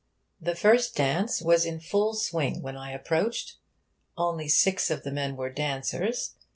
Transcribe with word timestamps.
The 0.41 0.55
first 0.55 0.95
dance 0.95 1.43
was 1.43 1.63
in 1.63 1.79
full 1.79 2.15
swing 2.15 2.63
when 2.63 2.75
I 2.75 2.89
approached. 2.91 3.57
Only 4.17 4.47
six 4.47 4.89
of 4.89 5.03
the 5.03 5.11
men 5.11 5.35
were 5.35 5.51
dancers. 5.53 6.33